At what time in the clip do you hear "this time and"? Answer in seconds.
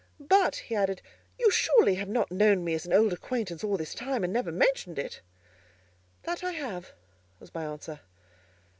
3.77-4.33